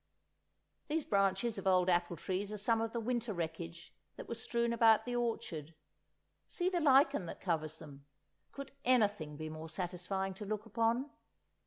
These 0.87 1.05
branches 1.05 1.59
of 1.59 1.67
old 1.67 1.87
apple 1.87 2.15
trees 2.17 2.51
are 2.51 2.57
some 2.57 2.81
of 2.81 2.91
the 2.91 2.99
winter 2.99 3.35
wreckage 3.35 3.93
that 4.15 4.27
was 4.27 4.41
strewn 4.41 4.73
about 4.73 5.05
the 5.05 5.15
orchards; 5.15 5.73
see 6.47 6.69
the 6.69 6.79
lichen 6.81 7.27
that 7.27 7.39
covers 7.39 7.77
them, 7.77 8.07
could 8.51 8.71
anything 8.83 9.37
be 9.37 9.47
more 9.47 9.69
satisfying 9.69 10.33
to 10.33 10.43
look 10.45 10.65
upon? 10.65 11.11